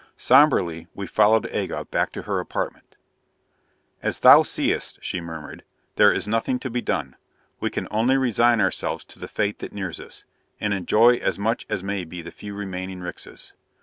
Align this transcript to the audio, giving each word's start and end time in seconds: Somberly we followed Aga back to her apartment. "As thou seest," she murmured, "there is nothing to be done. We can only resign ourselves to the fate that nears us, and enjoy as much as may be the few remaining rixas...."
Somberly 0.17 0.87
we 0.95 1.05
followed 1.05 1.45
Aga 1.55 1.85
back 1.91 2.11
to 2.13 2.23
her 2.23 2.39
apartment. 2.39 2.95
"As 4.01 4.21
thou 4.21 4.41
seest," 4.41 4.97
she 4.99 5.21
murmured, 5.21 5.63
"there 5.95 6.11
is 6.11 6.27
nothing 6.27 6.57
to 6.57 6.71
be 6.71 6.81
done. 6.81 7.15
We 7.59 7.69
can 7.69 7.87
only 7.91 8.17
resign 8.17 8.61
ourselves 8.61 9.03
to 9.05 9.19
the 9.19 9.27
fate 9.27 9.59
that 9.59 9.73
nears 9.73 9.99
us, 9.99 10.25
and 10.59 10.73
enjoy 10.73 11.17
as 11.17 11.37
much 11.37 11.67
as 11.69 11.83
may 11.83 12.03
be 12.03 12.23
the 12.23 12.31
few 12.31 12.55
remaining 12.55 13.01
rixas...." 13.01 13.51